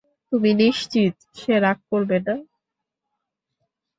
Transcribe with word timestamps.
তুমি 0.31 0.51
নিশ্চিত 0.61 1.13
সে 1.35 1.53
রাগ 1.63 1.77
করবে 1.91 2.17
না? 2.27 2.35